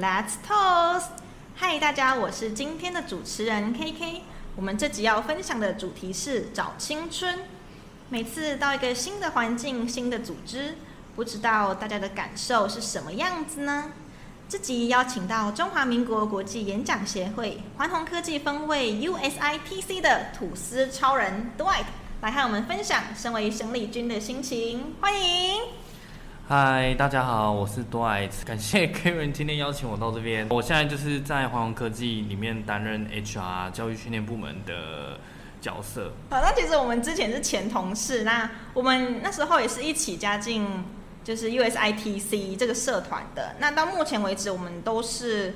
[0.00, 1.08] ，Let's toast！
[1.54, 4.22] 嗨，大家，我是今天的主持人 KK。
[4.56, 7.40] 我们这集要分享的主题是找青春。
[8.08, 10.78] 每次到一个新的环境、新的组织，
[11.14, 13.92] 不知道大家的感受是什么样子呢？
[14.48, 21.84] 这集邀请到中华民国国际演讲协会环宏科技分会 USITC 的吐司超人 Dwight
[22.22, 24.94] 来和我们分享身为生力军的心情。
[25.02, 25.60] 欢迎！
[26.52, 30.48] 嗨，大家好，我是多爱 感谢 Kevin 今天邀请我到这边。
[30.50, 35.16] 我现在就是在华宏科技里面担任 HR 教育训练部门的
[35.60, 36.12] 角色。
[36.28, 40.66] 好，那其实我们之前是前同事，那我们那时候也是一起加进
[41.22, 43.54] 就是 USITC 这个社团的。
[43.60, 45.54] 那到目前为止，我们都是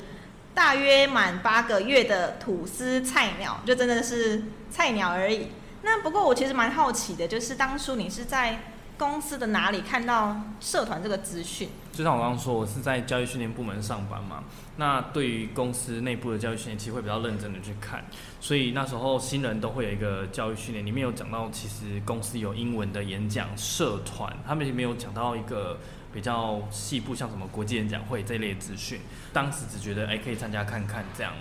[0.54, 5.48] 大约满八个月的吐司菜鸟，就真的是菜鸟而已。
[5.82, 8.60] 那不过我其实蛮好奇的，就是当初你是在
[8.96, 11.68] 公司的哪里看到社团这个资讯？
[11.92, 14.44] 就像我刚刚说，我是在教育训练部门上班嘛。
[14.76, 18.04] 那对于公司内部的教育训练，其实会比较认真的去看。
[18.40, 25.78] 所以那时候新人都会有一个教育训练，里面有讲到，其实公司有英文的演讲社团，他们也没有讲到一个
[26.12, 29.00] 比较细部，像什么国际演讲会这类资讯。
[29.32, 31.32] 当时只觉得哎可以参加看看这样，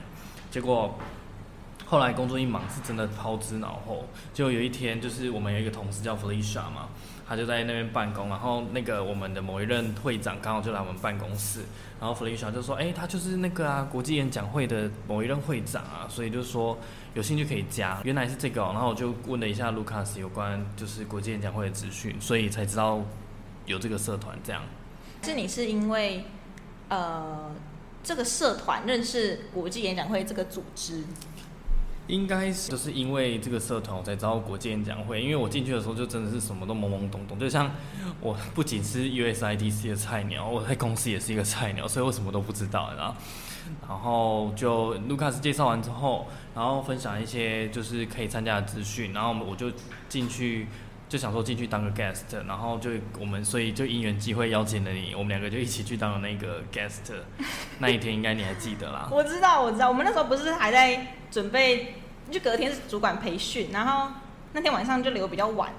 [0.51, 0.99] 结果
[1.85, 4.05] 后来工作一忙，是真的抛之脑后。
[4.33, 6.89] 就有一天，就是我们有一个同事叫 Felicia 嘛。
[7.27, 11.61] 他就在那边办公，然后那个我们的某一任会长刚好就来我们办公室，
[11.99, 16.77] 然后弗雷 a 就说：“哎，他就是那个啊，国际演讲会的某一任会长啊，所以就说
[17.13, 23.01] 有兴趣可以加。”原来是这个，然后我就问了一下卢卡斯有关就是国际演讲会的资讯，所以才知道
[23.65, 24.61] 有这个社团这样。
[25.21, 26.25] 是你是因为
[26.89, 27.49] 呃
[28.03, 31.03] 这个社团认识国际演讲会这个组织？
[32.07, 37.71] 应该是就是因为这个社团我才知道国际演讲会，因为我进去的时候就真的是什么都懵懵懂懂，就像
[38.19, 43.15] 我不仅是 USIDC 的菜鸟，我在公司也是一个菜鸟，所以我什么都不知道，然后
[43.87, 49.71] 然后就卢卡斯介绍完之后，然后分享一些就是可以参加的资讯，然后我就
[50.09, 50.67] 进去。
[51.09, 57.13] 就想说进去当个 guest，然后就我们所以就因缘机会邀请了你，我们两个就一起去当了那个 guest。
[57.77, 59.07] 那一天应该你还记得啦？
[59.13, 61.95] 我知道，我知道，我们那时候不是还在准备，
[62.29, 64.13] 就隔天是主管培训，然后
[64.53, 65.71] 那天晚上就留比较晚，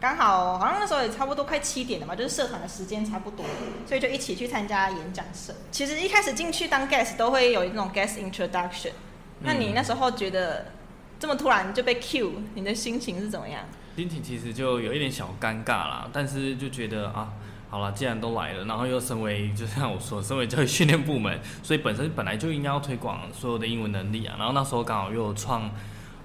[0.00, 3.44] 刚好好像那时候也差不多快七点了嘛，就是社团的时间差不多，
[3.86, 5.54] 所以就一起去参加演讲社。
[5.70, 8.92] 其实一开始进去当 guest 都会有那种 guest introduction，
[9.40, 10.72] 那你那时候觉得
[11.20, 13.62] 这么突然就被 cue，你的心情是怎么样？
[13.94, 17.34] 心情其实就有一点小尴尬啦，但是就觉得啊，
[17.72, 24.36] 好了，既然都来了，然后又身为就像我说，身为教育训练部门，所以本身本来就应该要推广所有的英文能力啊。
[24.38, 25.70] 然后那时候刚好又有创，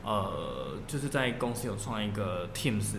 [0.04, 2.96] 呃，就是在公司有创一个 Teams。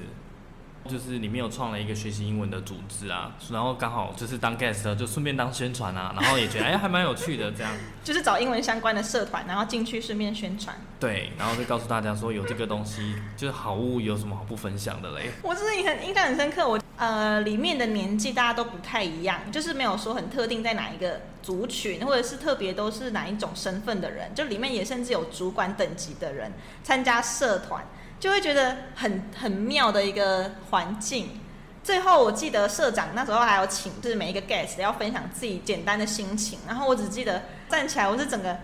[0.89, 7.73] 就是里面有创了一个学习英文的组织啊，然后刚好就是当 guest 就顺便当宣传啊，然后也觉得哎还蛮有趣的这样。
[8.03, 10.75] 就是找英文相关的社团，然后进去顺便宣传。
[10.99, 15.31] 对，然后就告诉大家说有这个东西，就是好物有什么好不分享的嘞？
[15.43, 27.85] 我是很印象很深刻，我呃里面的年纪大家都不太一样，就是没有说很特定在哪一个族群，或者是特别都是哪一种身份的人，就里面也甚至有主管等级的人参加社团。
[28.21, 31.41] 就会觉得很很妙的一个环境。
[31.83, 36.59] 最后我记得社长那时候还有请，就是每一个 guest 要分享自己简单的心情。
[36.67, 38.59] 然后我只记得站起来，我是整个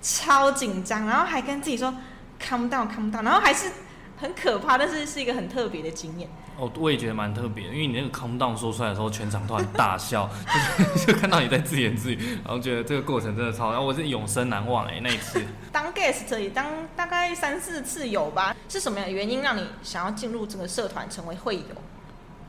[0.00, 1.92] 超紧张，然后还跟自己说
[2.40, 3.70] calm down，calm down，然后还是
[4.16, 6.28] 很可怕，但是是一个很特别的经验。
[6.58, 10.28] 哦，我也觉得蛮特别，因为你那个 calm down 说出来的时候，全场突然大笑，
[11.06, 18.56] 就就看到你在自言自语，然后觉得这个过程真的超，然后我是永生难忘哎，那一次当 guest 也当大概三四次有吧？
[18.68, 21.62] 是什么样的原因让你想要进入这个社团成为会友？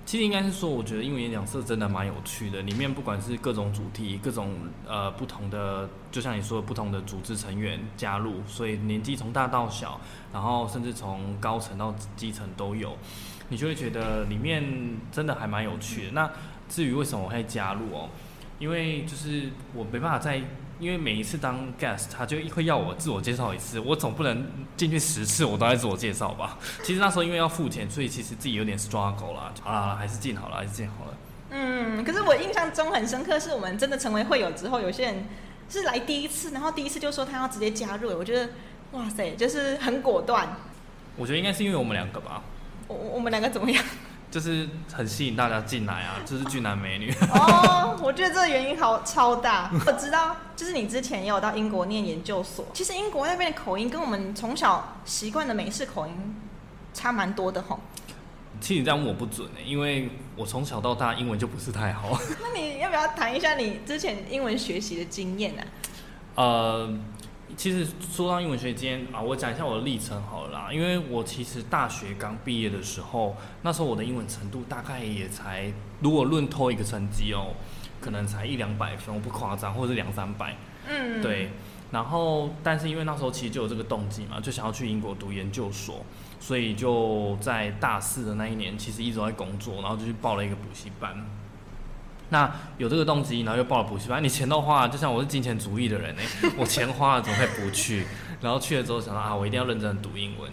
[0.07, 4.56] 其实应该是说，我觉得英文演讲社真的蛮有趣的，里面不管是各种主题、各种
[4.88, 10.01] 呃不同的，就像你说的不同的组织成员加入，所以年纪从大到小，
[10.33, 12.97] 然后甚至从高层到基层都有。
[13.49, 14.63] 你就会觉得里面
[15.11, 16.11] 真的还蛮有趣的。
[16.13, 16.31] 那
[16.69, 18.09] 至于为什么我会加入哦？
[18.59, 20.41] 因为就是我没办法在，
[20.79, 26.57] 因为每一次当 guest，他就会要我自我介绍一次，我总不能进去十次我都在自我介绍吧？
[26.83, 29.53] 其实那时候因为要付钱，所以其实自己有点 struggle 啦。
[29.61, 31.17] 好了，还是进好了，还是进好了。
[31.51, 35.25] 嗯，可是我印象中很深刻，是我们真的成为会友之后，有些人
[35.69, 38.51] 是来第一次，然后第一次就说他要直接加入，我觉得
[38.91, 40.47] 哇塞，就是很果断。
[41.15, 42.43] 我觉得应该是因为我们两个吧。
[42.89, 43.81] 我我们两个怎么样？
[44.30, 47.12] 就是很吸引大家进来啊，就是俊男美女。
[47.33, 49.71] 哦，我觉得这个原因好超大。
[49.88, 52.65] 我知道，就是你之前也有到英国念研究所。
[52.74, 56.13] 其实英国那边的口音跟我们从小习惯的美式口音
[56.94, 57.80] 差蛮多的吼。
[58.62, 62.19] 其实你这样问我不准诶、因为我从小到大英文就不是太好。
[62.39, 65.63] 那你要不要谈一下你之前英文学习的经验呢、
[66.35, 66.88] 呃，
[67.57, 70.69] 其实说到英文学今天啊，我讲一下我的历程好了啦。
[70.71, 77.53] 因为我其实大学刚毕业的时候，那时候我的英文程度大概也才，如果论托一个成绩哦，
[77.99, 80.55] 可能才一两百分，我不夸张，或者是两三百。
[80.87, 81.49] 嗯，对，
[81.91, 86.05] 然后但是因为那时候其实就有这个动机嘛，就想要去英国读研究所，
[86.39, 91.25] 所以就在大四的那一年，其实一直在工作，然后就去报了一个补习班。
[92.29, 96.21] 那有这个动机，然后又报了补习班，你钱都花了，就像我是金钱主义的人呢、
[96.57, 98.05] 我钱花了怎么会不去？
[98.41, 100.51] 然后去了之后想到啊，我一定要认真读英文。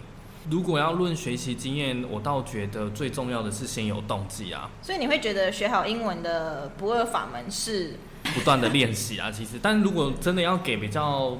[0.49, 7.95] 如果要论学习经验，我倒觉得最重要的是先有动机啊，所以你会觉得学好英文的不二法门是，
[8.33, 11.37] 不断的练习啊，其实，但如果真的要给比较，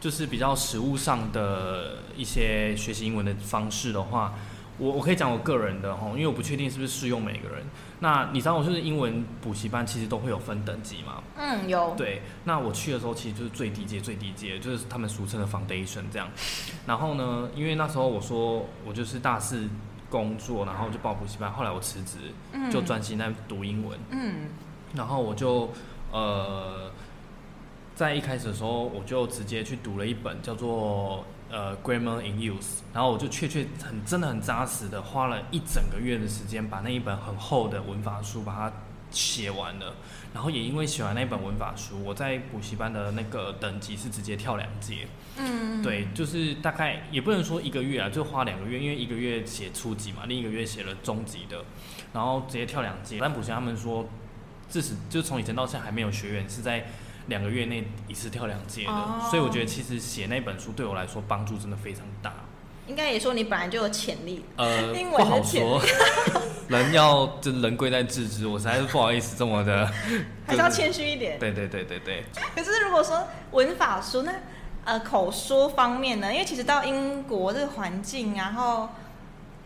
[0.00, 4.34] 就是比较实物上的一些学习英文的方式的话，
[4.78, 7.64] 我我可以讲我个人的哈，因为我不确定是不是适用每个人。
[8.00, 11.22] 那你知道，我就是英文补习班其实都会有分等级嘛？
[11.36, 16.28] 嗯，有，对，那我去的时候其实就是最低阶、最低阶，就是他们俗称的 foundation 这样。
[16.86, 19.68] 然后呢，因为那时候我说我就是大四
[20.10, 22.18] 工作，然后就报补习班，后来我辞职，
[22.52, 23.98] 嗯就专心在读英文。
[24.10, 24.48] 嗯
[24.94, 25.70] 然后我就
[26.12, 26.90] 呃，
[27.94, 31.24] 在一开始的时候，我就直接去读了一本叫做
[31.54, 38.72] 呃 Grammar in Use，然后我就确确很真的很扎实的花了一整个月的时间，把那一本很厚的文法书把它
[39.12, 39.94] 写完了。
[40.34, 45.06] 然后也因为写完那一本文法书，我在补习班的那个等级是直接跳两阶。
[45.36, 51.64] 嗯，对，就是大概也不能说一个月啊，就花两个月，因为一个月写初级嘛，另一个月写了中级的，
[52.12, 53.18] 然后直接跳两阶。
[53.20, 54.08] 但补习他们说，
[54.68, 56.84] 自始就从以前到现在还没有学员是在
[57.26, 62.32] 两个月内一次跳两阶的，哦所以我觉得其实写那本书对我来说帮助真的非常大。
[62.86, 65.80] 应该也说你本来就有潜力，呃，英不好文的潜说，
[66.68, 69.86] 人要就人贵在自知，我实在是不好意思这么的，
[70.46, 71.38] 还是要谦虚一点。
[71.38, 72.24] 对对对对对，
[72.54, 74.34] 可是如果说文法书，那
[74.84, 76.30] 呃口说方面呢？
[76.30, 78.90] 因为其实到英国这个环境，然后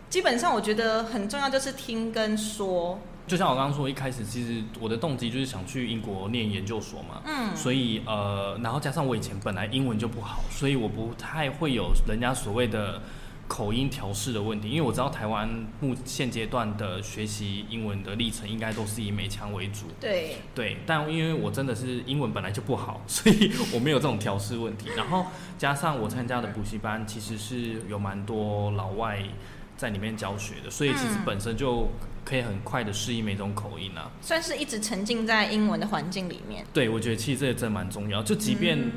[0.08, 3.00] 基本上我觉得很重要就是听跟说。
[3.28, 13.02] 就像我刚刚说，一开始其实我的动机就是想去英国念研究所嘛，嗯，所以呃，然后加上我以前本来英文就不好，所以我不太会有人家所谓的
[13.46, 15.48] 口音调试的问题，因为我知道台湾
[15.80, 24.88] 目现阶段的学习英文的历程应该都是以美腔为主，对，对，但因为我真的是英文本来就不好，所以我没有这种调试问题。
[24.96, 25.26] 然后
[25.56, 29.22] 加上我参加的补习班其实是有蛮多老外
[29.76, 31.22] 在里面教学的，所以其实嗯。
[31.24, 31.88] 本身就
[32.28, 34.10] 可以很快的适应每种口音啊。
[34.20, 36.66] 算是一直沉浸在英文的环境里面。
[36.74, 38.22] 对，我觉得其实这也真的蛮重要。
[38.22, 38.92] 就即便、嗯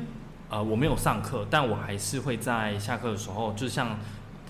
[0.50, 3.98] 呃我没有上课，但我还是会在下课的时候，就像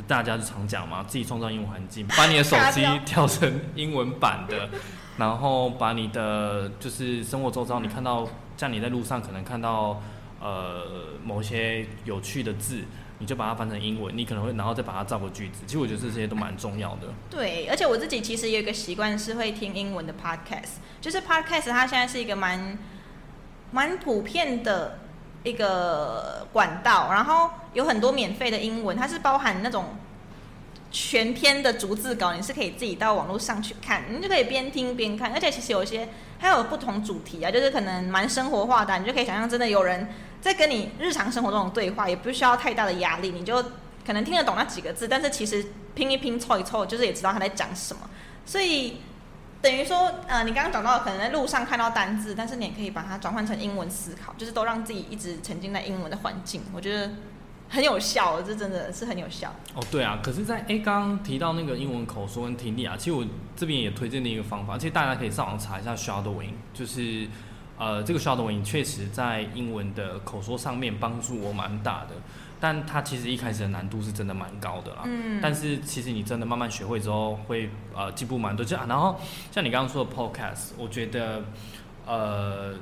[0.08, 4.68] 大家就常讲嘛，自己创造英文环境， 把你的手机调成英文版的，
[5.16, 8.26] 然后把你的就是生活周遭你看到，
[8.56, 10.02] 像你在路上可能看到
[10.40, 10.86] 呃
[11.24, 12.82] 某些有趣的字。
[13.22, 15.62] 你就把它翻成英文，你可能会，然后再把它造个句子。
[15.64, 17.06] 其实我觉得这些都蛮重要的。
[17.30, 22.76] 对，而且我自己其实有一个习惯是会听英文的 podcast，就是 podcast 它现在是一个蛮
[23.70, 24.98] 蛮普遍的
[25.44, 29.84] 一个管道，然后有很多免费的英文，它是包含那种
[30.90, 36.08] 全篇的逐字稿，你是可以自己到网络上去看，你就可以边听边看，而且其实有些
[36.40, 40.08] 还有不同主题啊，就是可能蛮生活化的，你就可以想象真的有人
[40.42, 43.62] 在跟你日常生活中的对话，也不需要太大的压力，你就
[44.04, 48.02] 可能听得懂那几个字，但是其实拼一拼凑一凑，就是也知道他在讲什么，
[48.44, 48.98] 所以。
[49.62, 57.08] 等于说，呃，你刚刚讲到，可能在路上看到单字，但是你也可以把它转换成英文思考，就是都让自己一直沉浸在英文的环境，我觉得
[57.68, 59.54] 很有效，这真的是很有效。
[59.76, 67.28] 哦，对啊，可是在，诶刚刚提到那个英文口说跟听力啊，其实我这边也推荐另一个方法，其实大家可以上网查一下 shadowing，就是
[67.78, 72.10] 呃，这个 shadowing 确实在英文的口说上面帮助我蛮大的，
[72.60, 75.02] 但它其实一开始的难度是真的蛮高的啦。
[75.04, 78.64] 嗯，但是其实你真的慢慢学会之后，会呃进步蛮多。
[78.64, 79.18] 就、啊、然后
[79.50, 81.42] 像你刚刚说的 podcast，我觉得
[82.06, 82.74] 呃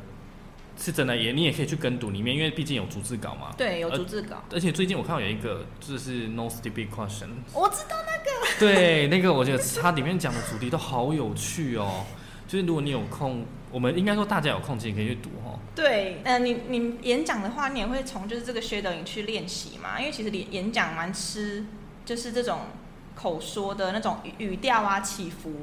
[0.76, 3.54] 是真的也你也可以去跟读里面，因为毕竟有逐字稿嘛。
[3.56, 12.04] 对，有逐字稿，而且最近我看到有一个就是 no stupid question，我知道那个对，那个我觉得它里面讲的主题都好有趣哦。
[12.50, 15.56] 就是如果你有空，我们应该说大家有空其实可以去读哦。
[15.72, 21.64] 对，呃，你你演讲的话，你也会从就是这个 shadowing 去练习嘛，因为其实演演讲蛮吃
[22.04, 22.62] 就是这种
[23.14, 25.54] 口说的那种语语调啊起伏。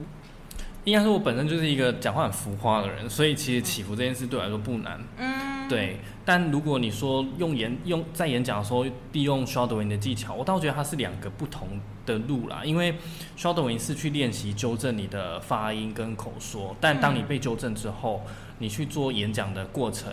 [0.86, 4.98] 应该说我本身就是一个讲话很浮夸的人，所以其实起伏这件事对我来说不难。
[5.18, 5.28] 嗯，
[5.70, 11.68] 对，但如果你说用演用在演讲的时候利用 shadowing 的技巧，我倒觉得它是两个不同
[12.06, 12.62] 的路啦。
[12.64, 12.96] 因为
[13.38, 18.22] shadowing 是去练习纠正你的发音跟口说，但当你被纠正之后，
[18.60, 20.12] 你去做演讲的过程，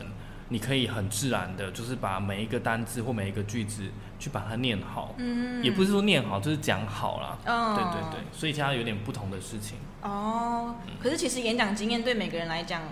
[0.49, 3.84] 你可以很自然的，就是把每一个单字或每一个句子
[4.18, 5.14] 去把它念好。
[5.18, 7.38] 嗯，也不是说念好，就是讲好啦。
[7.46, 9.78] 哦，对对对，所以其他有点不同的事情。
[10.02, 12.82] 哦，可是其实演讲经验对每个人来讲，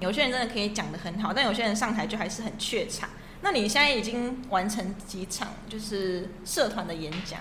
[0.00, 3.08] 有些人真的可以讲得很好，但有些人上台就还是很怯场。
[3.40, 7.40] 那你现在已经完成几场就是社团的演讲？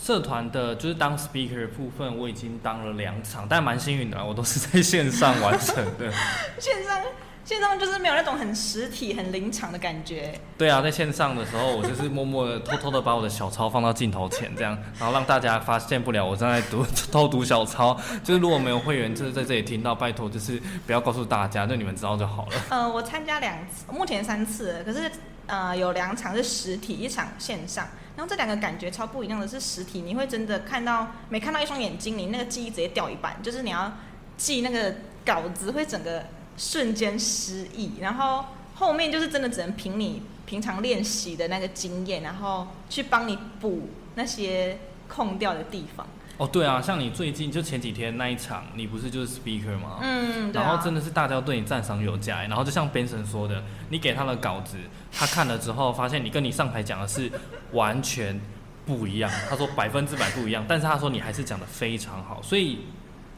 [0.00, 6.12] 社团的就是当 speaker 的部分，我已经当了两场，但蛮幸运的，我都是在线上完成的。
[6.58, 7.02] 线上
[7.48, 10.38] 线上就是没有那种很实体、很临场的感觉。
[10.58, 17.98] 对啊，在线上的时候，我就是默默的、偷偷的把我的小抄放到镜头前，这样，然后让大家发现不了我正在读、偷读小抄。
[18.22, 22.52] 就是如果没有会员，就是在这里听到，拜托就是不要告诉大家，就你们知道就好了。
[22.68, 25.10] 呃，我参加两次，目前三次了，可是
[25.46, 27.88] 呃有两场是实体，一场线上。
[28.14, 33.90] 然后这两个感觉超不一样的是实体，你会真的看到没看到一双眼睛，你那个记忆直接掉一半，就是你要
[34.36, 36.22] 记那个稿子会整个
[36.58, 46.06] 瞬间失忆，然后后面就是真的只能凭你平常练习的那个经验，然后去帮你补那些空掉的地方。
[46.36, 49.98] 哦，对啊，像你最近就前几天那一场，你不是就是 speaker 吗？
[50.00, 54.76] 嗯，对啊然后真的是大家对你赞赏有加，然后就像 Benson 说的，你给他的稿子，
[55.12, 57.28] 他看了之后发现你跟你上台讲的是
[57.72, 58.40] 完全
[58.86, 62.86] 不一样，他说百分之百不一样， 但是他说你还是讲的非常好，所以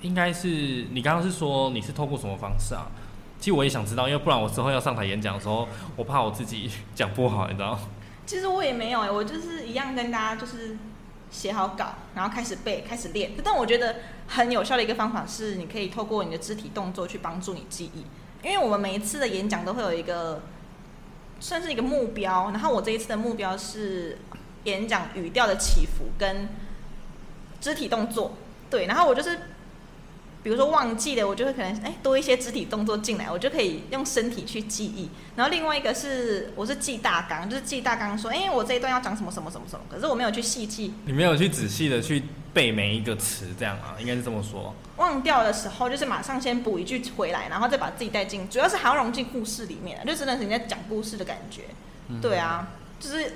[0.02, 0.48] 应该是
[0.92, 2.86] 你刚刚是说你是透过什么方式啊？
[3.40, 5.66] 其实我也想知道，因为不然我之后要上台演讲的时候，
[5.96, 7.78] 我怕我自己讲不好，你知道？
[8.26, 10.76] 其实我也没有哎、我就是一样跟大家就是
[11.30, 13.32] 写好稿，然后开始背，开始练。
[13.42, 13.96] 但我觉得
[14.28, 18.04] 很有效的一个方法是，你可以透过你的肢体动作去帮助你记忆。
[18.46, 20.42] 因为我们每一次的演讲都会有一个
[21.40, 24.18] 算是一个目标，然后我这一次的目标是
[24.64, 26.48] 演讲语调的起伏跟
[27.60, 28.32] 肢体动作。
[28.68, 29.40] 对，然后我就是
[30.42, 35.08] 比如说忘记了，我就会可能哎多一些肢体动作进来，我就可以用身体去记忆。
[35.36, 42.22] 然后另外一个是我是记大纲，就是记大纲说，哎我这一段要讲什么什么什么什么，可是我没有去细记，你没有去仔细的去
[42.54, 44.74] 背每一个词，这样啊，应该是这么说。
[44.96, 51.62] 忘掉的时候就是马上先补一句回来，然后再把自己带进，主要是还要融进故事里面，就真的是你在讲故事的感觉。
[52.20, 52.68] 对啊，
[52.98, 53.34] 就是，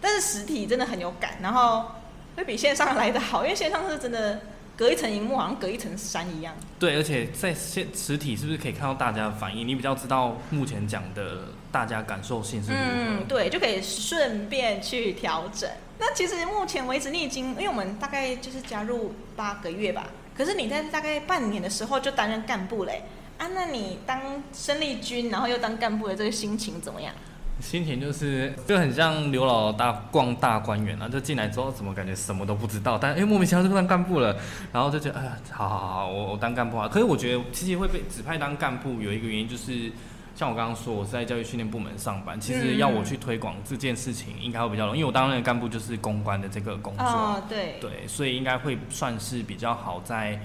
[0.00, 1.92] 但是实体真的很有感，然后
[2.36, 4.40] 会比线上来的好，因为线上是真的
[4.82, 6.52] 隔一层荧幕，好像隔一层山一样。
[6.76, 9.68] 对，而且在现实体是不是可以看到大家的反应？
[9.68, 12.82] 你比较知道目前讲的大家感受性是如何？
[12.82, 15.70] 嗯，对，就可以顺便去调整。
[16.00, 23.04] 那其实目前为止，你已经，因为我们大概就是加入八个月吧，可是你在大概半年的时候就担任干部嘞。
[23.38, 24.20] 啊，那你当
[24.52, 27.14] 生力军，然后又当干部的这个心情怎么样？
[27.62, 34.36] 心情就是就很像刘老大逛大观园啊，就进来之后怎么感觉什么都不知道，但哎、莫名其妙就当干部了，
[34.72, 36.86] 然后就觉得哎呀，好好好，我我当干部啊。
[36.86, 39.90] 可是我觉得其实会被指派当干部有一个原因就是。
[40.34, 47.04] 像我刚刚说，我是在教育训练部门上班，其实要我去推广这件事情，应该会比较容易，因为我当任的干部就是公关的这个工作。
[47.04, 50.40] 哦，对，对，所以应该会算是比较好在。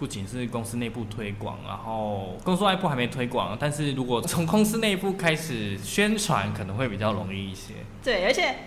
[0.00, 7.74] 不仅是公司内部推广，然后公司外部还没推广，但是如果从公司内部开始宣传，可能会比较容易一些。
[8.02, 8.60] 对，而且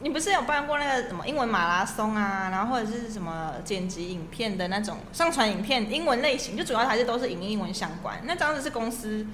[0.00, 8.20] 你不是有办过那个什么英文马拉松啊，然后或者是什么剪辑影片的那种上传影片，英文类型，就主要还是都是影英文相关。
[8.24, 9.24] 那这样子是公司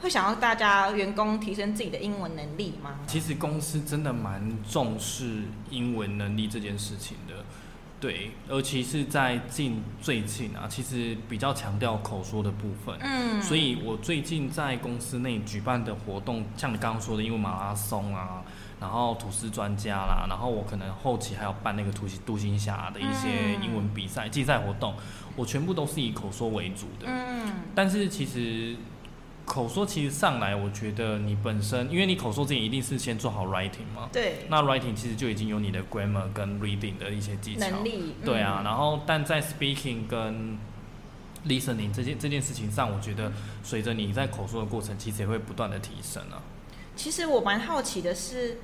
[0.00, 2.98] 会想要大家员工提升自己的英文能力吗？
[3.06, 7.44] 其实公司真的蛮重视英文能力这件事情的，
[8.00, 12.96] 对，尤其是在近最近啊，其实比较强调口说的部分。
[13.00, 18.42] 嗯，所以我最近在公司内举办的活动，像你刚刚说的因为马拉松啊，
[18.80, 24.94] 然后吐司专家啦，然后我可能后期还要办那个图形独行侠的一些英文比赛、竞赛活动，
[25.36, 27.06] 我全部都是以口说为主的。
[27.06, 28.74] 嗯，但是其实
[29.50, 37.68] 口说其实上来，我觉得你本身，因为你口说之前一定是先做好 writing 嘛，对，那 writing 其实就已经有你的 grammar 跟 reading 的一些技巧。
[37.68, 40.56] 能力，对啊，嗯然后但在 speaking 跟
[41.48, 43.32] listening 这件这件事情上，我觉得
[43.64, 46.40] 随着你在口说的过程，其实也会不断的提升啊。
[46.94, 48.58] 其实我蛮好奇的是，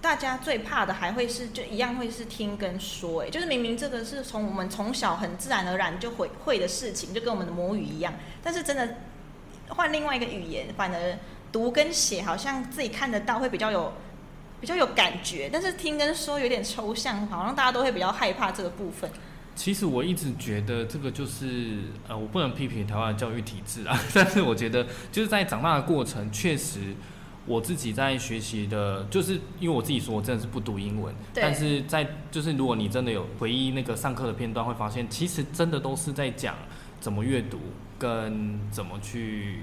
[0.00, 8.12] 大家最怕的还会是就一样会是听跟说，哎，就是明明这个是从我们从小很自然而然就会会的事情，就跟我们的母语一样，
[8.42, 8.96] 但是真的
[9.70, 11.18] 换另外一个语言，反而
[11.50, 13.92] 读跟写好像自己看得到，会比较有
[14.60, 19.10] 比较有感觉，但是听跟说有点抽象，好像大家都会比较害怕这个部分。
[19.56, 26.94] 其实我一直觉得这个就是呃，我不能批评台湾的教育体制啊， 但是我觉得就是在长大的过程，确实
[27.46, 36.54] 我自己在学习的，就是因为我自己说我真的是不读英文，但是在就是如果你真的有回忆那个上课的片段，会发现其实真的都是在讲
[37.00, 37.58] 怎么阅读
[38.00, 39.60] 跟怎么去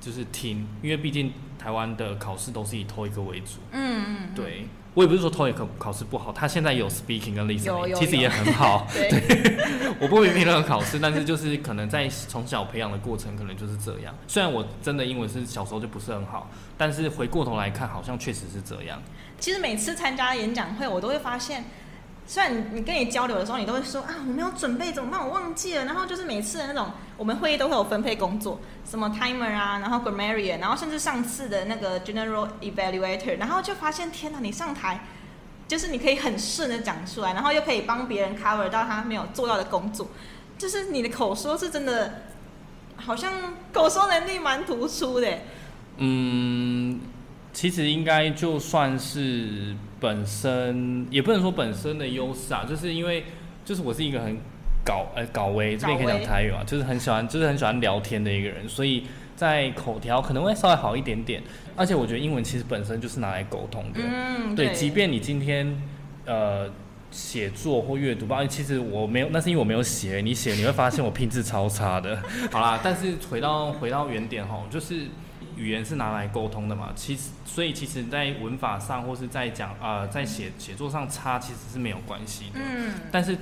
[0.00, 4.66] 就是听，因为毕竟台湾的考试都是以 TOEIC 为主，嗯嗯，嗯，对。
[4.92, 8.86] 我也不是说 TOEIC 考试不好，他现在有 speaking 跟有 listening，其实也很好。
[8.92, 9.56] 对，
[10.00, 14.12] 我不批评任何考试，但是就是可能在从小培养的过程，可能就是这样。
[14.26, 19.00] 虽然我真的英文是小时候就不是很好，但是回过头来看，好像确实是这样。
[19.38, 21.64] 其实每次参加演讲会，我都会发现，
[22.30, 25.20] 虽然你跟你交流的时候，你都会说啊，我没有准备怎么办？
[25.20, 25.84] 我忘记了。
[25.84, 35.00] 然后就是每次的那种，我们会议都会有分配工作，什么 timer 啊，然后 grammarian，然后甚至上次的那个 general evaluator，然后就发现天哪，你上台
[35.66, 40.06] 就是你可以很顺的讲出来，然后又可以帮别人 cover 到他没有做到的工作，
[40.56, 42.26] 就是你的口说是真的，
[42.94, 43.32] 好像
[43.72, 45.26] 口说能力蛮突出的。
[45.96, 47.00] 嗯，
[47.52, 53.24] 其实应该就算是本身，也不能说本身的优势啊，就是因为
[53.64, 54.36] 就是我是一个很
[54.84, 59.04] 搞呃搞威，这边可以讲台语嘛，就是很喜欢就是很喜欢聊天的一个人，所以
[59.36, 61.42] 在口条可能会稍微好一点点。
[61.76, 65.80] 而且我觉得英文其实本身就是拿来沟通的，嗯，对，即便你今天
[66.26, 66.70] 呃
[67.10, 72.22] 写作或阅读吧，其实我没有，那是因为我没有写，你写你会发现我拼字超差的。
[72.52, 75.06] 好啦，但是回到回到原点哈，就是
[75.60, 83.36] 语言是拿来沟通的嘛，其实所以其实在文法上或是在讲呃在写写作上差其实是没有关系的，嗯，但是。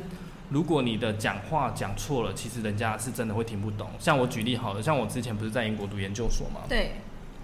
[0.50, 3.86] 如果你的讲话讲错了，其实人家是真的会听不懂。
[3.98, 6.92] 像我举例好了，像我之前不是在英国读研究所嘛，对，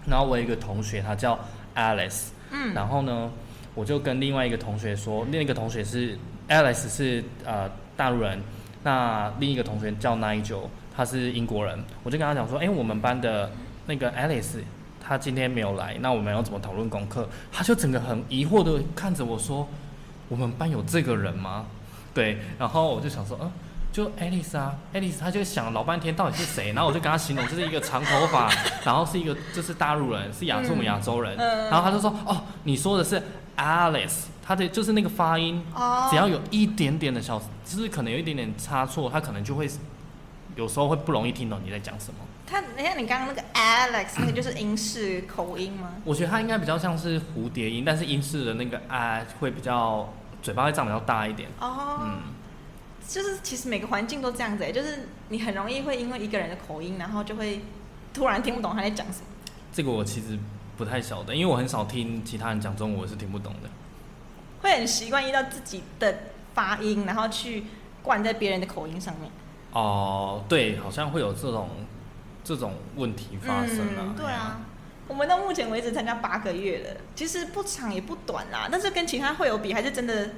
[0.07, 1.39] 然后我有一个同学，他叫
[1.75, 3.31] Alice，嗯，然后呢，
[3.75, 8.41] 我就跟另外一个同学说，另一个同学是 Alice 是呃大陆人，
[8.83, 10.63] 那另一个同学叫 Nigel，
[10.97, 13.53] 他是英国人，我就跟他讲说，哎，我们班的
[13.87, 14.59] 那个 Alice，
[15.01, 17.29] 她今天没有来，那我们要怎么讨论功课？
[17.53, 19.69] 她就整个很疑惑的看着我说，
[20.29, 21.67] 我们班有这个人吗？
[22.15, 23.51] 对，然后我就想说，嗯、
[23.93, 28.51] 就 Alice 啊，Alice，她就想老半天到底是谁，然后我就跟她形容，这是一个长头发，
[28.85, 33.21] 然后是一个就是大陆人，是亚洲我们亚洲人，嗯然后她就说，哦，你说的是
[33.57, 39.69] Alice，她的就是那个发音，哦，只要有一点点的小，就是可能有一点点差错，她可能就会
[40.55, 42.21] 有时候会不容易听懂你在讲什么。
[42.47, 45.95] 他，你看你刚刚那个 Alex 那个就是英式口音吗？
[46.05, 51.49] 我觉得他应该比较像是蝴蝶音，但是英式的那个啊会比较嘴巴会张比较大一点。
[51.61, 52.23] 哦，嗯，
[53.09, 57.61] 就是其实每个环境都这样子、欸，就是你很容易会因为一个人的口音，然后就会
[58.13, 59.27] 突然听不懂他在讲什么。
[59.73, 60.39] 这个我其实
[60.77, 63.69] 不太晓得，因为我很少听其他人讲中文，我是听不懂的。
[64.61, 66.15] 会很习惯依照自己的
[66.55, 67.65] 发音，然后去
[68.03, 69.31] 灌在别人的口音上面。
[69.73, 71.69] 哦、对，好像会有这种
[72.45, 73.99] 这种问题发生啊。
[73.99, 74.61] 嗯，对啊。
[75.09, 80.31] 我们到目前为止参加八个月了，其实不长也不短啦，但是跟其他会友比，还是真的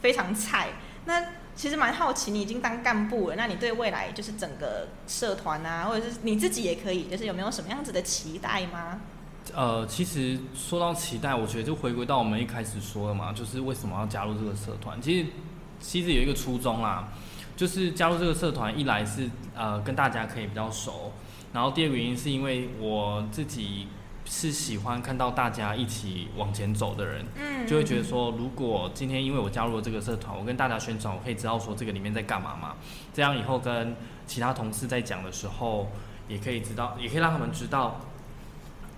[0.00, 0.68] 非常菜。
[1.04, 1.22] 那
[1.54, 9.00] 其实蛮好奇，你已经当干部了，那你对未来就是整个社团啊，或者是你自己也可以，就是有没有什么样子的期待吗？
[9.54, 15.00] 呃，其实说到期待，我觉得就回归到我们一开始说的嘛，就是为什么要加入这个社团。
[15.02, 15.28] 其实
[15.78, 17.08] 其实有一个初衷啦，
[17.54, 21.12] 就是加入这个社团，一来是呃跟大家可以比较熟，
[21.54, 23.86] 然后第二个原因是因为我自己
[24.26, 32.74] 是喜欢看到大家一起往前走的人，嗯就会觉得说，如果今天因为我加入了这个社团，我跟大家宣传，我可以知道说这个里面在干嘛嘛，
[33.14, 33.94] 这样以后跟
[34.26, 35.88] 其他同事在讲的时候，
[36.28, 38.00] 也可以知道，也可以让他们知道。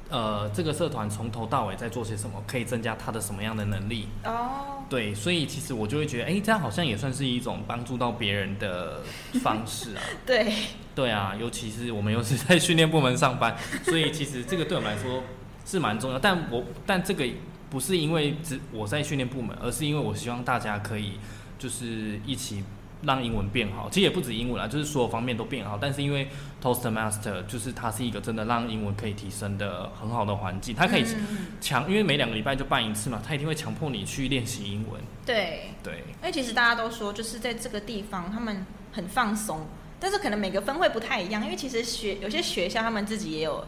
[0.09, 4.07] 呃，这个社团从头到尾在做些什么，可以增加他的什么样的能力？
[4.23, 9.03] 哦，对，所以其实我就会觉得，哎、这样好像也算是一种帮助到别人的
[9.43, 10.03] 方式啊。
[10.25, 10.53] 对，
[10.95, 15.25] 对啊，尤其是我们又是在训练部门上班，所以其实这个对我们来说
[15.65, 16.19] 是蛮重要。
[16.19, 17.27] 但我但这个
[17.69, 21.15] 不是因为只我在训练部门，而是因为我希望大家可以
[21.59, 22.63] 就是一起
[23.03, 23.89] 让英文变好。
[23.89, 25.79] 其实也不止英文啦，就是所有方面都变好。
[25.81, 26.29] 但是因为
[26.63, 35.01] Toastmaster 就是它是一个真的让英文可以提升的很好的环境，它可以嗯强，因为每两个礼拜就办一次嘛，它一定会强迫你去练习英文。
[35.25, 39.67] 对，对，因为其实大家都说，就是在这个地方他们很放松，
[40.01, 43.65] 但是可能每个分会不太一样，因为其实学有些学校他们自己也有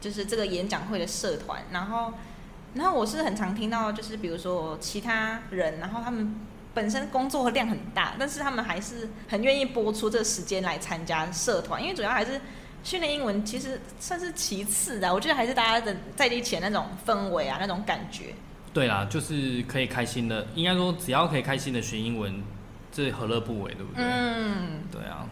[0.00, 2.14] 就是这个演讲会的社团，然后
[2.74, 6.34] 然后我是很常听到，就是比如说其他人，然后他们
[6.74, 12.40] 本身工作量很大，但是他们还是很愿意播出这个时间来参加社团，因为主要还是
[12.82, 18.34] 训练英文，其实算是其次的，我觉得还是大家的在一起的那种氛围啊，那种感觉。
[18.72, 22.42] 对啦，就是可以开心的，应该说只要可以开心的学英文，
[22.90, 24.02] 这何乐不为，对不对？
[24.02, 25.28] 嗯，对啊，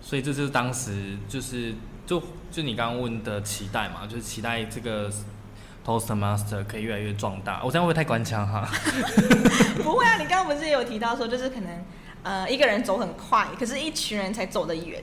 [0.00, 1.74] 所以这就是当时就是
[2.06, 5.12] 就就你刚刚问的期待嘛，就是期待这个
[5.86, 7.62] Toastmaster 可以越来越壮大。
[7.64, 8.68] 我这样会不会太官腔哈？
[9.84, 11.70] 不会啊，你刚刚不是也有提到说，就是可能
[12.24, 15.02] 呃一个人走很快，可是一群人才走得远，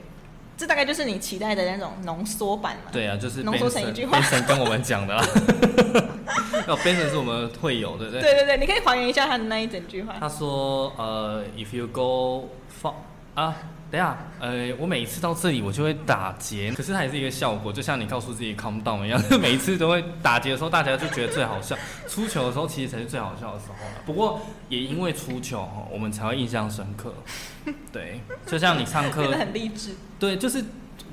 [0.58, 2.90] 这大概就是你期待的那种浓缩版嘛？
[2.92, 5.24] 对啊，就是浓缩成一句话 Benson 跟我们讲的啦。
[6.68, 8.20] 哦，Benson 是我们会友，对不对？
[8.20, 10.14] 对对对，你可以还原一下他的那一整句话。
[10.20, 12.48] 他说：“呃，if you go
[12.82, 12.92] far
[13.34, 13.54] 啊，
[13.94, 21.76] 等一下，呃，我每一次到这里我就会打结，可是它也是一个效果，就像你告诉自己 calm down 一样， 每一次都会打结的时候，大家就觉得最好笑。
[22.08, 24.02] 出球的时候其实才是最好笑的时候了。
[24.04, 27.14] 不过也因为出球哈，我们才会印象深刻。
[27.92, 29.94] 对，就像你上课很励志。
[30.18, 30.64] 对，就是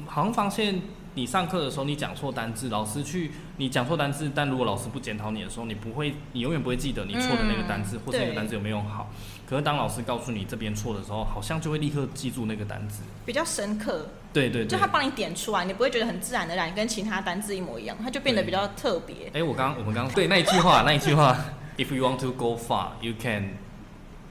[0.07, 0.81] 好像发现
[1.13, 9.11] 你上课的时候你讲错单字，老师去你讲错单字，但如果老师不检讨你的时候，你不会，你永远不会记得你错的那个单字、嗯或者那个单字有没有用好。
[9.51, 13.03] 可是当老师告诉你这边错的时候，好像就会立刻记住那个单字。
[13.25, 14.87] 比较深刻，对对对就他。
[14.87, 19.29] 帮你点出来，你不会觉得很自然的然跟其他单字一模一样，它就变得比较特别。
[19.33, 21.35] 哎，我刚我们刚对那一句话，那一句话，
[21.77, 23.57] If you want to go far, you can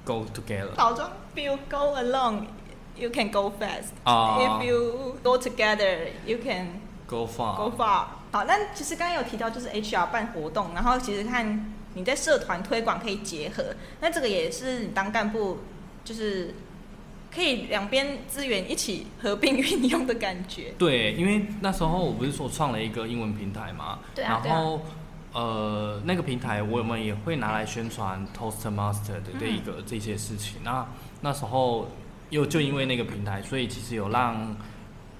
[0.06, 0.70] go together。
[0.78, 2.46] 老庄，If you go alone,
[2.96, 3.92] you can go fast.
[4.04, 7.56] 啊 If you go together, you can go far。
[7.56, 8.04] go far。
[8.32, 15.58] 好，那其实刚刚有提到就是 HR 办活动，然后其实看你在社团推广可以结合，那这个也是你当干部
[16.04, 16.54] 就是
[17.34, 20.72] 可以两边资源一起合并运用的感觉。
[20.78, 24.82] 对，因为那时候我不是说创了一个英文平台嘛，对啊然后、
[25.32, 30.60] 呃那个平台我们也会拿来宣传 Toastmaster 的这一个、这些事情。
[30.62, 30.86] 那
[31.22, 31.88] 那时候
[32.30, 34.56] 又就因为那个平台，所以其实有让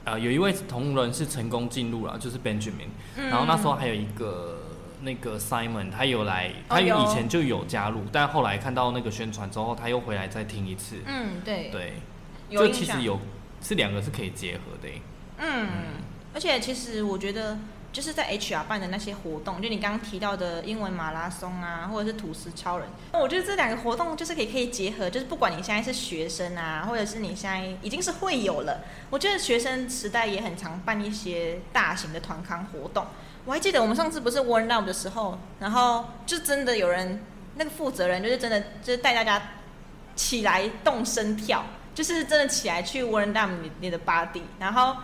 [0.05, 4.59] 呃有一位同仁是成功进入了，就是 Benjamin，、嗯然后那时候还有一个。
[5.03, 10.97] 那个 Simon 他有来，他以前就有加入，但后来看到那个宣传之后，他又回来再听一次。
[11.07, 11.95] 嗯，对，对。
[12.51, 13.19] 就其实有
[13.63, 14.95] 是两个是可以结合的耶。
[15.39, 15.69] 嗯，
[16.35, 17.57] 而且其实我觉得，
[17.93, 33.07] 就是在 HR 办的那些活动，就你刚刚提到的英文马拉松啊，或者是吐司超人，我觉得这两个活动就是可以可以结合，就是不管你现在是学生啊，或者是你现在已经是会友了，我觉得学生时代也很常办一些大型的团康活动。
[33.47, 37.25] 我还记得我们上次不是 warm up 的时候，然后就真的有人
[37.57, 39.43] 那个负责人就是真的就是带大家
[40.15, 44.97] 起来动身跳，就是真的起来去 warm up 你你的 body，然后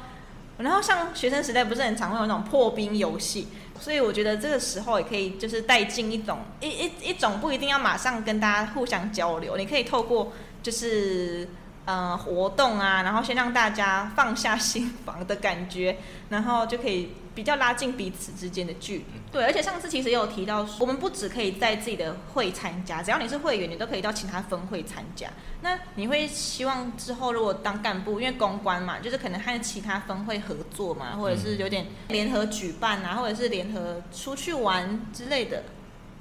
[0.58, 3.48] 然后像学生时代不是很常会有那种破冰游戏，
[3.80, 11.48] 所以我觉得这个时候也可以就是带进一种一一一种不一定要马上跟大家互相交流，你可以透过就是
[11.84, 15.96] 呃活动啊，然后先让大家放下心防的感觉，
[16.28, 19.04] 然后就可以比较拉近彼此之间的距离。
[19.30, 25.28] 对，而且上次其实也有提到，我们不只可以在自己的会参加，只要你是会员，你都可以到其他分会参加。
[25.60, 35.64] 那你会希望之后如果当干部，因为公关嘛，就是可能和其他分会合作嘛，或者是有点联合举办啊，或者是联合出去玩之类的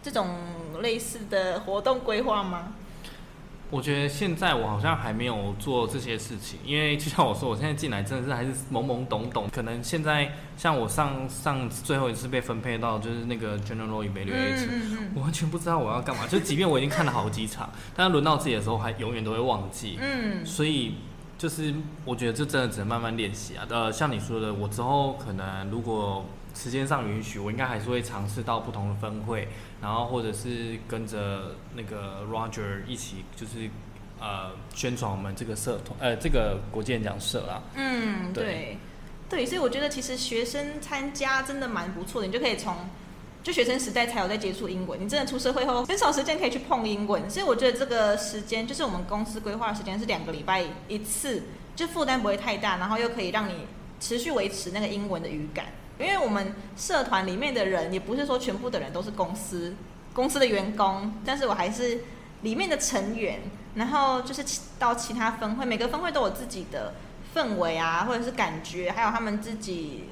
[0.04, 0.38] 这种
[0.82, 2.74] 类似的活动规划吗？
[3.76, 9.50] 我觉得现在我好像还没有做这些事情，因为就像我说，我现在进来真的是还是懵懵懂懂。
[9.54, 16.26] 可能现在像我上上最后一次被分配到就是那个 General Evaluator，、嗯我完全不知道我要干嘛。
[16.26, 20.00] 就即便我已经看了好几场，但是轮到自己的时候，还永远都会忘记。
[20.02, 20.96] 嗯所以
[21.38, 23.66] 就是我觉得这真的只能慢慢练习啊。
[23.68, 26.24] 呃，像你说的，我之后可能如果
[26.56, 29.48] 时间上允许，我应该还是会尝试到不同的分会，
[29.82, 33.70] 然后或者是跟着那个 Roger 一起，就是
[34.20, 37.62] 呃宣传我们这个社团，呃这个国际演讲社啦。
[37.76, 38.44] 嗯，对。
[38.44, 38.78] 对，
[39.28, 42.74] 对，所以我觉得其实学生参加真的蛮不错的，你就可以从
[43.42, 51.44] 就学生时代才有在接触英文，你真的出社会后很少时间可以去碰英文，所以我觉得这个时间就是我们公司规划的时间是两个礼拜一次，
[51.76, 53.68] 就负担不会太大，然后又可以让你
[54.00, 55.66] 持续维持那个英文的语感，
[56.00, 59.76] 因为我们社团里面的人也不是说全部的人都是公司
[60.14, 62.04] 公司的员工，但是我还是
[62.42, 63.40] 里面的成员，
[63.76, 64.44] 然后就是
[64.80, 66.94] 到其他分会，每个分会都有自己的
[67.34, 70.10] 氛围啊，或者是感觉，还有他们自己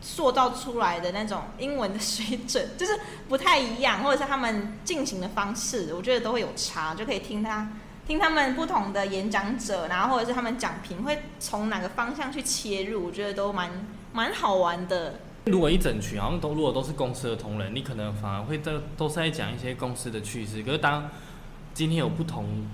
[0.00, 2.92] 塑造出来的那种英文的水准，就是
[3.28, 7.68] 不太一样，或者是他们进行的方式，我觉得都会有差，就可以听他
[8.06, 13.70] 听他们不同的演讲者，然后或者是他们讲评会从哪个方向去切入，我觉得都蛮
[14.12, 15.14] 蛮好玩的。
[15.46, 20.62] 如果一整群好像都如果都是公司的同仁，你可能反而会都都是在讲一些公司的趣事。
[20.62, 21.08] 可是当
[21.74, 22.64] 今天有不同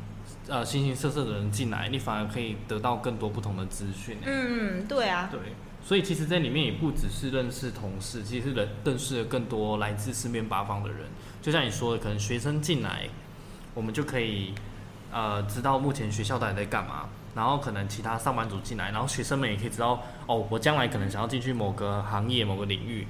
[0.48, 4.18] 呃形形色色的人进来，你反而可以得到更多不同的资讯。
[4.22, 5.40] 嗯，对啊，对，
[5.82, 10.98] 所以其实，在里面也不只是认识同事，其实认认识了更多来自四面八方的人。
[11.40, 13.08] 就像你说的，可能学生进来，
[13.72, 14.52] 我们就可以
[15.10, 23.06] 呃知道目前学校到底在干嘛，然后可能其他上班族进来，然后学生们也可以知道哦，我将来可能想要进去某个行业、某个领域，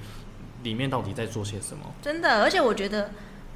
[0.62, 1.82] 里面到底在做些什么。
[2.02, 3.10] 真的，而且我觉得，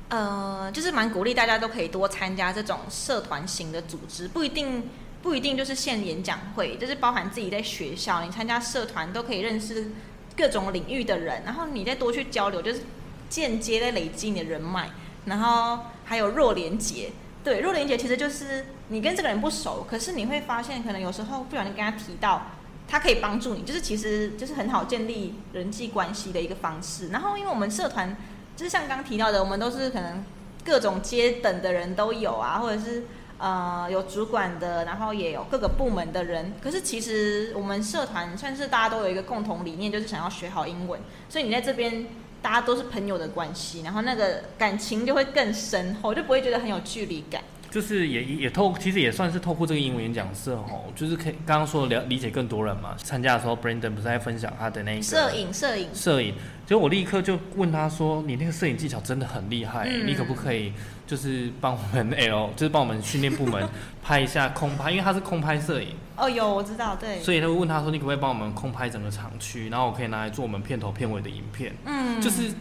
[0.09, 4.89] 呃，就是蛮鼓励大家都可以多参加这种社团型的组织，不一定
[5.21, 9.91] 不一定就是限演讲会，就是包含自己在学校，你参加社团都可以认识
[10.35, 12.81] 各种领域的人，然后你再多去交流，就是
[13.29, 14.89] 间接在累积你的人脉，
[15.27, 17.11] 然后还有弱连结。
[17.45, 22.43] 对，弱连结其实就是你跟这个人不熟，可是你会发现，可能有时候不小心跟他提到，
[22.87, 27.09] 他可以帮助你，就是其实就是很好建立人际关系的一个方式。
[27.09, 28.17] 然后，因为我们社团
[28.55, 30.25] 就是像刚提到的，我们都是可能
[30.65, 33.03] 各种阶等的人都有啊，或者是
[33.39, 36.53] 呃有主管的，然后也有各个部门的人。
[36.63, 42.07] 可是其实我们社团算是大家都有一个共同理念，就是想要学好英文，所以你在这边。
[42.43, 47.43] 大家都是朋友的关系，然后那个感情就会更深厚，就不会觉得很有距离感。
[47.73, 52.95] 就是也也透，其实也算是透过这个英文演讲社吼，就是可以刚刚说了理解更多人嘛。
[52.99, 56.35] 参加的时候，Brandon 不是在分享他的那个摄影，摄影，摄影。
[56.67, 60.75] 就我立刻就问他说：“你那个摄影技巧真的很厉害，你可不可以
[61.07, 63.67] 就是帮我们 L，就是帮我们训练部门
[64.03, 64.91] 拍一下空拍？
[64.91, 65.89] 因为他是空拍摄影。
[66.17, 67.21] 哦，有我知道，对。
[67.21, 69.71] 所以他会问他说：你可不可以帮我们空拍整个厂区？
[69.71, 71.75] 然后我可以拿来做我们片头片尾的影片。
[71.87, 72.53] 嗯，就是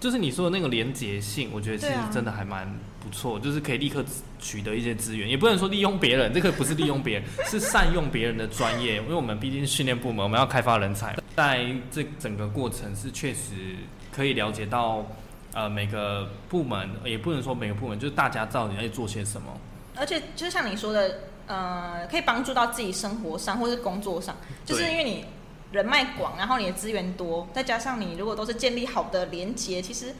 [0.00, 2.68] 就是你说的那个连结性，我觉得其实真的还蛮。”
[3.06, 4.04] 不错，就是可以立刻
[4.40, 8.96] 取得一些资源，也不能说利用别人，这个不是利用别人，是善用别人的专业。
[8.96, 13.76] 因为我们毕竟是训练部门，我们要开发人才，在这整个过程是确实
[14.10, 15.06] 可以了解到，
[15.54, 19.56] 呃，每个部门也不能说每个部门，就是大家到底在做些什么。
[19.94, 25.24] 而且就像你说的，呃，可以帮助到自己生活上或是工作上，就是因为你
[25.70, 30.12] 人脉广，然后你的资源多，再加上你如果都是建立好的连接，其实。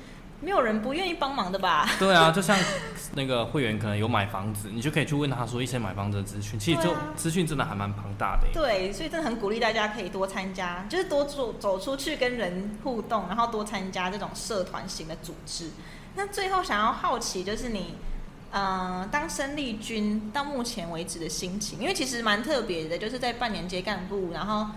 [0.46, 1.90] 没有人不愿意帮忙的吧？
[1.98, 2.56] 对啊，就像
[3.16, 6.56] 那个会员可能有买房子，你就可以去问他说一些买房子的资讯。
[6.56, 8.46] 其实就资讯真的还蛮庞大的。
[8.52, 15.68] 对，所以真的很鼓励大家可以多参加，就是多走走出去跟人互动，然后多参加这种社团型的组织。
[16.14, 17.96] 那最后想要好奇就是你，
[18.52, 24.68] 嗯，当生力军到目前为止的心情，因为其实蛮特别的，就是在半年接干部，然后。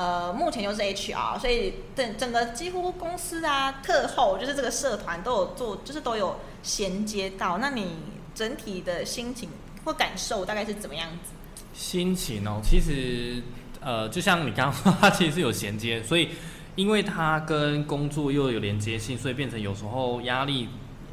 [0.00, 7.58] 呃，目前就是 HR，所以整整个几乎公司啊、课后就是这个社团都有做，就是都有衔接到。
[7.58, 7.96] 那你
[8.34, 9.50] 整体的心情
[9.84, 11.32] 或感受大概是怎么样子？
[11.74, 13.42] 心情哦，其实
[13.78, 16.30] 呃，就像你刚刚说，它其实是有衔接，所以
[16.76, 20.66] 因为它跟工作又有连接性，所以变成有时候压力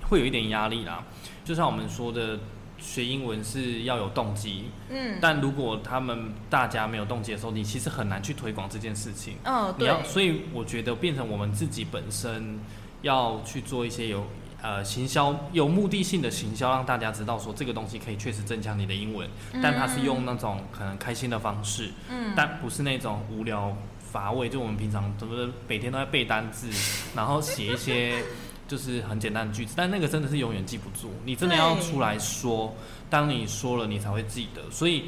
[0.10, 1.04] 会有一点压力啦。
[1.44, 2.40] 就像我们说的。
[2.80, 9.36] 学英文是要有动机，嗯，但如果他们大家没有动机的时候，你其实很难去推广这件事情。
[9.44, 12.60] 嗯，你要，所以我觉得变成我们自己本身
[13.02, 14.26] 要去做一些有
[14.62, 19.28] 呃行销、有目的性的行销，让大家知道说这个东西可以确实增强你的英文，
[19.62, 26.70] 但它是用那种可能开心的方式，嗯，但不是那种无聊乏味，就我们平常怎么每天都在背单字，
[27.16, 28.24] 然后写一些。
[28.68, 31.10] 就是很简单的句子，但那个真的是永远记不住。
[31.24, 32.76] 你真的要出来说，
[33.10, 34.62] 当你说了，你才会记得。
[34.70, 35.06] 所以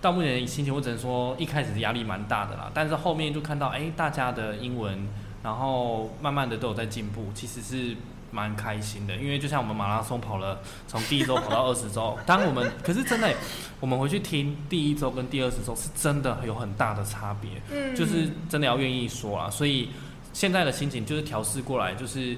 [0.00, 2.70] 到目前心情，我只能说一开始压力蛮大的啦。
[2.72, 5.06] 但是后面就看到，哎，大家的英文，
[5.42, 7.94] 然后慢慢的都有在进步，其实是
[8.30, 9.14] 蛮开心的。
[9.16, 13.30] 因为就像我们马拉松跑了，从第一周跑到 二十周，当我们可是真的，
[13.78, 17.50] 我们回去听第一周跟第二十周，是真的有很大的差别。
[17.70, 19.50] 嗯，就是真的要愿意说啊。
[19.50, 19.90] 所以
[20.32, 22.34] 现在的心情就是调试过来，就是。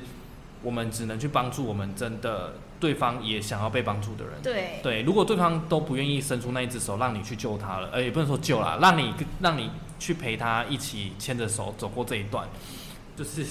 [0.63, 4.35] 我们只能去帮助我们真的对方也想要被帮助的人。
[4.43, 12.49] 对对，如果对方都不愿意伸出那一只手让你去救他了，呃，也不能说救啦，让你让你去陪他一起牵着手走过这一段，
[13.17, 13.45] 就是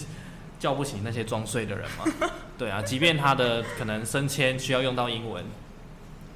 [0.60, 2.30] 叫不醒那些装睡的人嘛。
[2.58, 5.44] 对啊，即便他的可能升迁需要用到英文，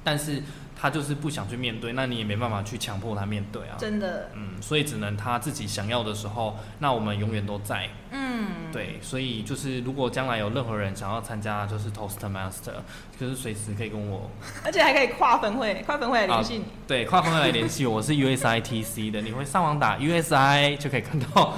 [0.02, 0.42] 但是。
[0.74, 3.76] 他就是不想去面对，那你也没办法去强迫他面对啊。
[3.78, 4.30] 真的。
[4.34, 7.88] 嗯，所以只能他自己想要的时候，那我们永远都在。
[8.10, 8.31] 嗯。
[8.72, 12.72] 对，所以就是如果将来有任何人想要参加，就是 Toastmaster，
[13.18, 14.30] 就是随时可以跟我。
[14.64, 16.64] 而且还可以跨分会，跨分会来联系你。
[16.86, 21.54] 对，跨分会来联系我，我是 USITC 的，你会上网打 USI 就可以看到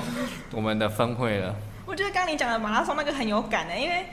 [0.53, 1.55] 我们的分会了。
[1.87, 4.07] 我觉得刚刚你讲的马拉松那个很有感的，因为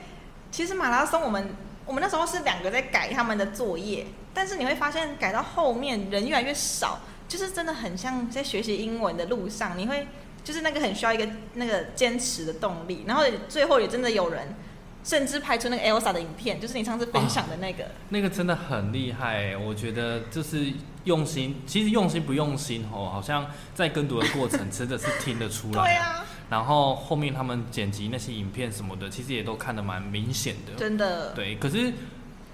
[0.51, 1.55] 其实马拉松我们。
[1.83, 10.07] 我们那时候是两个在改他们的作业，但是你会发现改到后面人越来越少，就是真的很像在学习英文的路上，你会
[10.43, 14.55] 就是那个很需要一个那个坚持的动力，然后最后也真的有人
[15.03, 20.71] 甚至拍出那个 Elsa 的影片，就是你上次分享的那个，那个真的很厉害，我觉得就是
[21.05, 25.83] 用心，其实用心不用心哦，好像在跟读的过程真的是听得出来。
[25.83, 26.25] 对啊。
[26.49, 30.73] 然后后面他们剪辑那些影片什么的，其实也都看得蛮明显的。
[30.77, 31.31] 真的。
[31.33, 31.93] 对，可是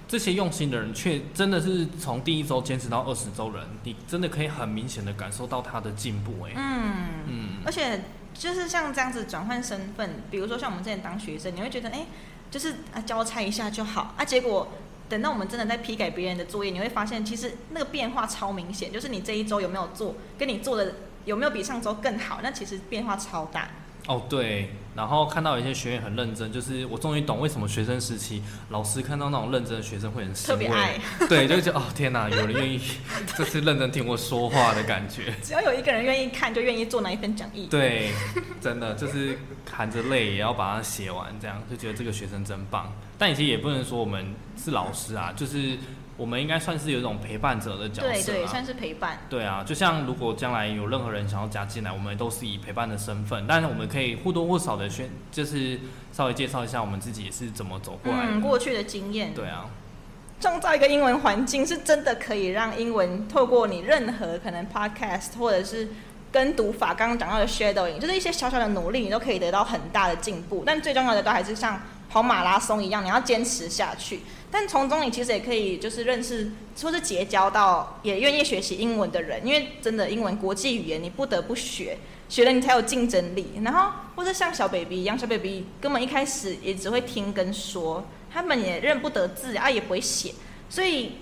[0.07, 6.93] 这些用心的人却真的是从第一周坚持到二十周人，你真的可以很明显的感受到他的进步哎、嗯，
[7.27, 12.05] 嗯，而且就是像这样子转换身份，比如说像我们之前当学生，你会觉得哎、
[12.49, 14.69] 就是啊交差一下就好啊，结果
[15.09, 23.69] 等到我们真的在批改别人的作业，你会发现其实那个变化超明显，就是你这一周有没有做，跟你做的有没有比上周更好，那其实变化超大。
[24.07, 32.79] 哦对，然后看到有一些学员很认真，就是我终于懂为什么学生时期老师看到那种认真的学生会很欣慰特别爱，对，就觉得哦天哪，有人愿意
[33.37, 35.33] 这是认真听我说话的感觉。
[35.43, 37.67] 只要有一个人愿意看，就愿意做那一份讲义。
[37.67, 38.11] 对，
[38.61, 39.37] 真的就是
[39.69, 42.91] 含着泪也要把它写完，这样就觉得这个学生真棒。
[43.17, 45.77] 但其实也不能说我们是老师啊，就是
[46.17, 48.11] 我们应该算是有一种陪伴者的角色、啊。
[48.11, 49.19] 对对，算是陪伴。
[49.29, 55.79] 对啊，就像如果将来有任何人想要加进来，我们都是以陪伴的身份，但是我们可以或多或少的宣，就是
[56.11, 58.31] 稍微介绍一下我们自己是怎么走过来的。
[58.33, 59.33] 嗯，过去的经验。
[59.33, 59.65] 对啊，
[60.41, 65.87] 创造一个英文环境，是真的可以让英文透过你任何可能 podcast 或者是
[66.31, 70.63] 跟读法刚刚讲到的 shadowing，就是一些小小的努力，你都可以得到很大的进步。
[70.65, 71.81] 但最重要的都还是像
[72.17, 74.21] 跑马拉松一样，你要坚持下去。
[74.49, 76.51] 但从中你其实也可以就是认识
[76.81, 83.51] 或是结交到也愿意学习英文的人，因为真的英文国际语言你不得不学，学了你才有竞争力。
[83.63, 88.03] 然后或者像小 baby 一样，小 baby 根本一开始也只会听跟说，
[88.33, 90.33] 他们也认不得字啊，也不会写，
[90.71, 91.17] 所以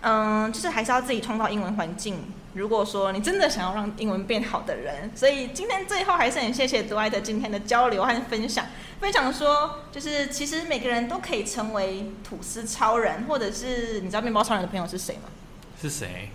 [0.00, 2.24] 嗯，就是还是要自己创造英文环境。
[2.54, 8.64] 如果说你真的想要让英文变好的人，所以今天最后还是很谢谢独爱的今天的交流和分享。
[9.02, 15.22] 分享说，就是其实每个人都可以成为吐司超人，或者是你知道面包超人的朋友是谁吗？
[15.80, 16.30] 是谁？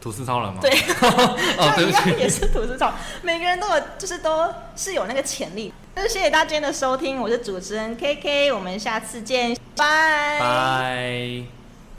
[0.00, 0.58] 吐司超人吗？
[0.60, 0.70] 对，
[1.06, 2.08] 哦，像对不起。
[2.08, 5.72] 一样也是吐司超人，每个人都有，就是都是有那个潜力。
[5.94, 10.40] 就是谢谢大家今天的收听，我是主持人 K K，我们下次见，拜。
[10.40, 11.59] 拜。